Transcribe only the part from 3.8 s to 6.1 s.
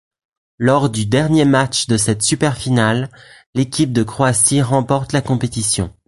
de Croatie remporte la compétition.